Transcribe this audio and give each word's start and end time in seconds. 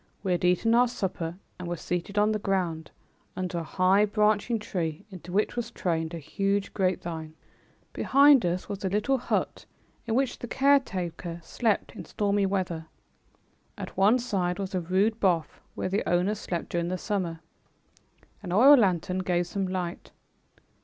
We 0.23 0.31
had 0.31 0.43
eaten 0.43 0.73
our 0.73 0.87
supper 0.87 1.37
and 1.59 1.67
were 1.67 1.77
seated 1.77 2.17
on 2.17 2.31
the 2.31 2.39
ground, 2.39 2.89
under 3.35 3.59
a 3.59 3.63
high, 3.63 4.05
branching 4.05 4.57
tree 4.57 5.05
into 5.11 5.31
which 5.31 5.55
was 5.55 5.69
trained 5.69 6.15
a 6.15 6.17
huge 6.17 6.73
grapevine. 6.73 7.35
Behind 7.93 8.43
us 8.43 8.67
was 8.67 8.83
a 8.83 8.89
little 8.89 9.19
hut, 9.19 9.67
in 10.07 10.15
which 10.15 10.39
the 10.39 10.47
caretaker 10.47 11.39
slept 11.43 11.95
in 11.95 12.05
stormy 12.05 12.47
weather. 12.47 12.87
At 13.77 13.95
one 13.95 14.17
side 14.17 14.57
was 14.57 14.73
a 14.73 14.81
rude 14.81 15.19
booth 15.19 15.61
where 15.75 15.87
the 15.89 16.03
owner 16.09 16.33
slept 16.33 16.69
during 16.69 16.87
the 16.87 16.97
summer. 16.97 17.41
An 18.41 18.51
oil 18.51 18.75
lantern 18.77 19.19
gave 19.19 19.45
some 19.45 19.67
light. 19.67 20.09